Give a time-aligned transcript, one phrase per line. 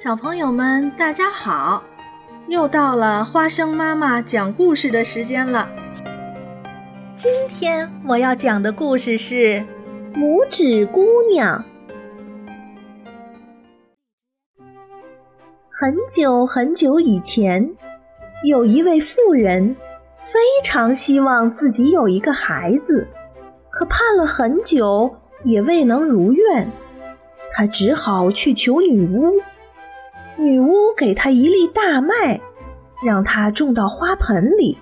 [0.00, 1.82] 小朋友们，大家好！
[2.46, 5.68] 又到了花生妈妈讲故事的时间了。
[7.16, 9.34] 今天我要讲的故事是
[10.14, 11.64] 《拇指姑娘》。
[15.68, 17.74] 很久很久以前，
[18.44, 19.74] 有一位妇人
[20.22, 23.10] 非常希望自己有一个孩子，
[23.68, 26.70] 可盼了很久也未能如愿，
[27.50, 29.40] 她只好去求女巫。
[30.38, 32.40] 女巫给她一粒大麦，
[33.04, 34.78] 让她种到花盆里。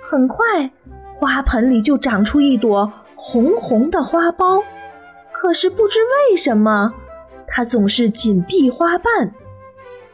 [0.00, 0.70] 很快，
[1.12, 4.64] 花盆里就长出一朵红红的花苞。
[5.30, 5.98] 可是不知
[6.30, 6.94] 为什么，
[7.46, 9.34] 它总是紧闭花瓣。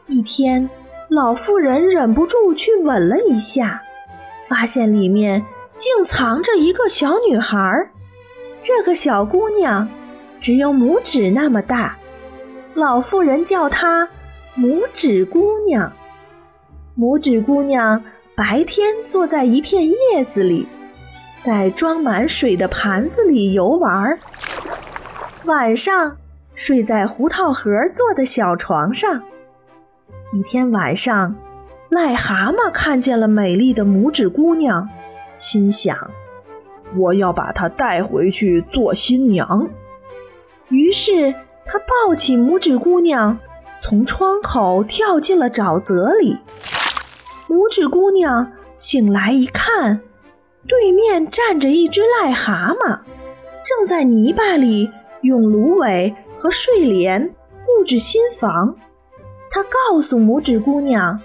[0.09, 0.69] 一天，
[1.09, 3.81] 老妇人忍不住去吻了一下，
[4.49, 5.47] 发现里面
[5.79, 7.93] 竟藏着一个小女孩。
[8.61, 9.89] 这个小姑娘
[10.41, 11.97] 只有拇指那么大。
[12.75, 14.09] 老妇人叫她。
[14.57, 15.93] 拇指姑娘，
[16.97, 18.05] 拇指姑娘
[18.37, 20.69] 白天坐在一片叶子里，
[21.43, 24.21] 在装满水的盘子里游玩儿
[25.45, 26.17] 晚上
[26.55, 29.25] 睡在胡桃核做的小床上。
[30.33, 31.35] 一天晚上，
[31.91, 34.89] 癞蛤蟆看见了美丽的拇指姑娘，
[35.37, 36.13] 心想
[36.97, 39.69] ：“我要把她带回去做新娘。”
[40.71, 41.35] 于是
[41.67, 43.37] 他抱起拇指姑娘。
[43.87, 46.39] 从窗口跳进了沼泽里。
[47.47, 50.01] 拇指姑娘醒来一看，
[50.67, 53.01] 对面站着一只癞蛤蟆，
[53.63, 54.91] 正在泥巴里
[55.21, 57.31] 用芦苇和睡莲
[57.67, 58.75] 布置新房。
[59.51, 61.21] 他告诉拇指姑娘：“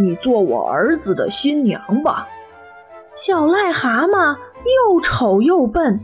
[0.00, 2.28] 你做我儿子的新娘吧。”
[3.12, 5.98] 小癞蛤蟆又丑又笨，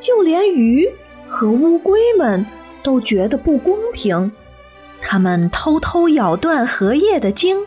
[0.00, 0.92] 就连鱼
[1.28, 2.44] 和乌龟们
[2.82, 4.32] 都觉得不公平。
[5.00, 7.66] 他们偷偷咬断荷叶的茎，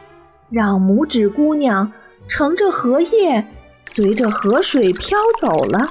[0.49, 1.91] 让拇指姑娘
[2.27, 3.47] 乘着荷叶
[3.81, 5.89] 随着河水飘走了。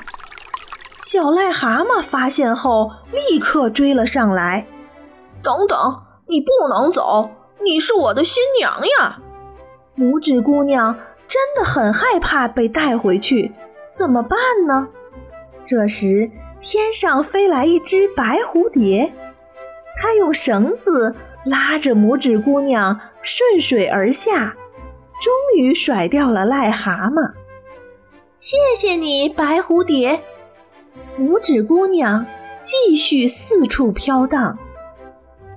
[1.03, 4.67] 小癞蛤蟆发现后，立刻追了上来。
[5.43, 5.77] “等等，
[6.29, 7.31] 你不能走，
[7.65, 9.19] 你是我的新娘呀！”
[9.97, 10.95] 拇指姑娘
[11.27, 13.53] 真的很害怕被带回去，
[13.93, 14.89] 怎么办呢？
[15.65, 16.31] 这时，
[16.61, 19.15] 天上飞来一只白蝴蝶，
[19.97, 21.17] 它用绳子。
[21.45, 24.57] 拉着拇指姑娘顺水而下，
[25.21, 27.33] 终于甩掉了癞蛤蟆。
[28.37, 30.23] 谢谢你，白蝴蝶。
[31.19, 32.27] 拇指姑娘
[32.63, 34.59] 继续四处飘荡。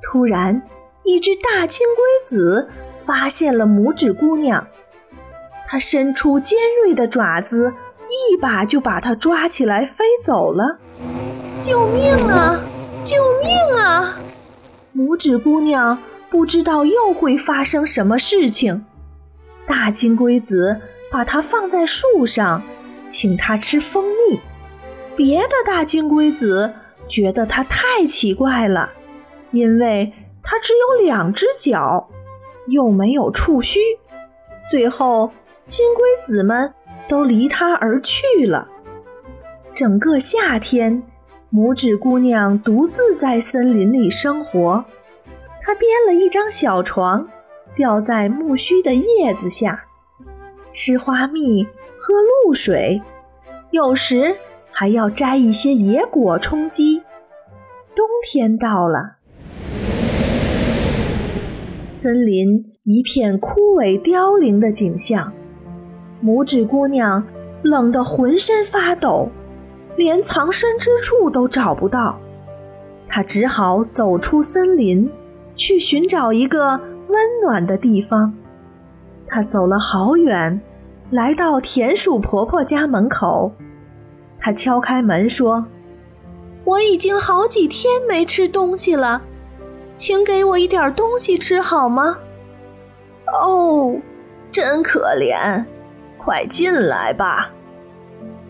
[0.01, 0.61] 突然，
[1.03, 4.67] 一只大金龟子发现了拇指姑娘，
[5.65, 7.73] 它伸出尖锐的爪子，
[8.09, 10.79] 一把就把她抓起来，飞走了。
[11.61, 12.59] 救命啊！
[13.01, 14.17] 救命啊！
[14.95, 15.97] 拇指姑娘
[16.29, 18.85] 不知道又会发生什么事情。
[19.65, 20.79] 大金龟子
[21.11, 22.61] 把它放在树上，
[23.07, 24.39] 请它吃蜂蜜。
[25.15, 26.73] 别的大金龟子
[27.07, 28.91] 觉得它太奇怪了，
[29.51, 32.09] 因为它只有两只脚，
[32.67, 33.79] 又没有触须。
[34.69, 35.31] 最后，
[35.65, 36.73] 金龟子们
[37.07, 38.67] 都离它而去了。
[39.71, 41.03] 整个夏天。
[41.55, 44.85] 拇指姑娘独自在森林里生活，
[45.61, 47.27] 她编了一张小床，
[47.75, 49.85] 吊在木须的叶子下，
[50.71, 51.63] 吃花蜜，
[51.95, 52.15] 喝
[52.47, 53.03] 露水，
[53.69, 54.35] 有时
[54.71, 57.03] 还要摘一些野果充饥。
[57.93, 59.17] 冬天到了，
[61.87, 65.31] 森林一片枯萎凋零的景象，
[66.19, 67.23] 拇指姑娘
[67.61, 69.29] 冷得浑身发抖。
[69.95, 72.19] 连藏身之处都找不到，
[73.07, 75.11] 他只好走出森林，
[75.55, 78.33] 去寻找一个温暖的地方。
[79.27, 80.61] 他走了好远，
[81.11, 83.51] 来到田鼠婆婆家门口。
[84.37, 85.67] 他敲开门说
[86.65, 89.23] ：“我已经好几天没吃东西了，
[89.95, 92.17] 请给我一点东西吃好吗
[93.41, 94.01] ？”“哦，
[94.51, 95.65] 真可怜，
[96.17, 97.51] 快进来吧。”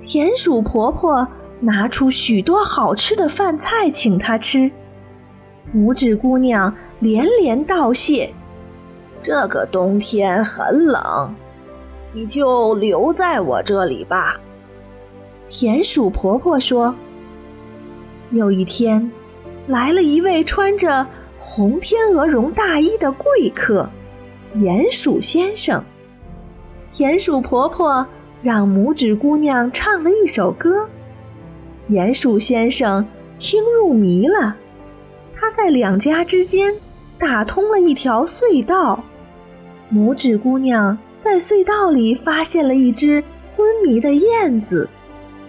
[0.04, 1.26] 田鼠婆婆
[1.62, 4.70] 拿出许多好吃的饭菜请她吃，
[5.74, 8.34] 拇指姑娘连连道谢。
[9.22, 11.34] 这个冬天很冷，
[12.12, 14.38] 你就留在我这里吧。
[15.48, 16.94] 田鼠婆婆说
[18.32, 19.10] ：“有一天，
[19.68, 21.08] 来了一位穿着
[21.38, 23.90] 红天鹅绒大衣的贵客——
[24.58, 25.82] 鼹鼠先生。”
[26.92, 28.06] 田鼠婆婆。
[28.44, 30.90] 让拇指姑娘唱了一首歌，
[31.88, 33.08] 鼹鼠先生
[33.40, 34.58] 听入迷了。
[35.34, 36.76] 他在两家之间
[37.18, 39.02] 打通了一条隧道。
[39.90, 44.90] 拇指姑娘在隧道里发现了一只昏迷的燕子，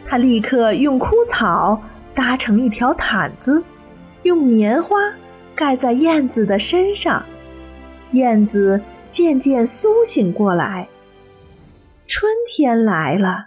[0.07, 1.83] 她立刻用枯草
[2.15, 3.65] 搭成一条毯子，
[4.23, 4.99] 用棉花
[5.55, 7.25] 盖在燕子的身上。
[8.13, 8.81] 燕子
[9.11, 10.89] 渐渐苏醒过来。
[12.17, 13.47] 春天来了，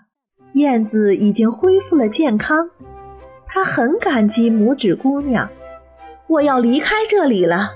[0.55, 2.69] 燕子已经恢复了健康。
[3.45, 5.49] 它很感激拇指姑娘。
[6.27, 7.75] 我要离开这里了，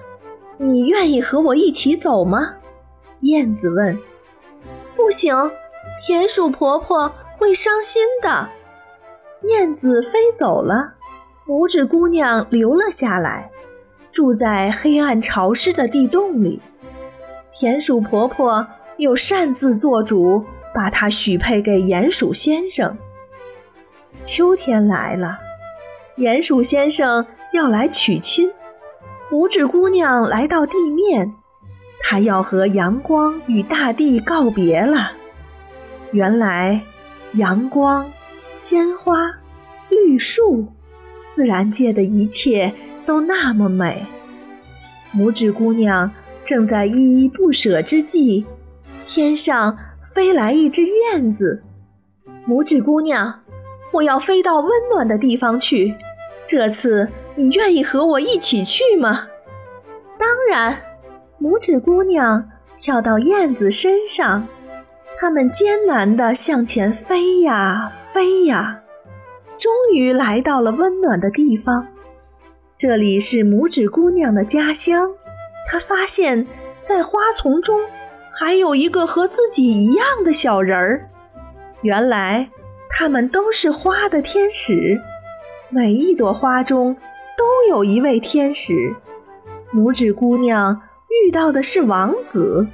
[0.57, 2.55] 你愿意和我一起走吗？
[3.21, 3.97] 燕子问。
[4.93, 5.33] 不行，
[6.05, 8.49] 田鼠婆婆会伤心的。
[9.43, 10.95] 燕子飞走了，
[11.47, 13.49] 拇指姑娘留了下来，
[14.11, 16.61] 住在黑暗潮湿的地洞里。
[17.53, 18.67] 田鼠婆婆
[18.97, 22.97] 又擅自做主，把她许配给鼹鼠先生。
[24.23, 25.39] 秋天来了，
[26.17, 28.51] 鼹鼠先生要来娶亲，
[29.29, 31.33] 拇指姑娘来到地面，
[32.01, 35.13] 她要和阳光与大地告别了。
[36.11, 36.83] 原来，
[37.33, 38.11] 阳光、
[38.57, 39.39] 鲜花、
[39.89, 40.67] 绿树，
[41.29, 42.73] 自然界的一切
[43.05, 44.05] 都那么美。
[45.13, 46.11] 拇指姑娘。
[46.43, 48.47] 正在依依不舍之际，
[49.05, 49.77] 天上
[50.13, 51.63] 飞来一只燕子。
[52.47, 53.41] 拇指姑娘，
[53.93, 55.95] 我要飞到温暖的地方去。
[56.45, 59.27] 这次你愿意和我一起去吗？
[60.17, 60.81] 当然。
[61.39, 64.47] 拇指姑娘跳到燕子身上，
[65.17, 68.81] 它们艰难地向前飞呀飞呀，
[69.57, 71.87] 终于来到了温暖的地方。
[72.77, 75.15] 这里是拇指姑娘的家乡。
[75.67, 76.45] 她发现，
[76.79, 77.79] 在花丛中
[78.33, 81.09] 还有一个和自己一样的小人儿。
[81.81, 82.49] 原来，
[82.89, 84.99] 他们都是花的天使。
[85.69, 86.95] 每一朵花中
[87.37, 88.95] 都有一位天使。
[89.73, 90.81] 拇指姑娘
[91.25, 92.67] 遇到的是王子，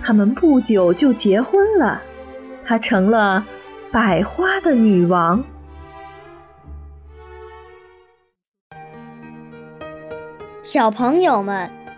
[0.00, 2.02] 他们不久就结婚了。
[2.64, 3.46] 她成了
[3.92, 5.44] 百花的女王。
[10.62, 11.70] 小朋友们。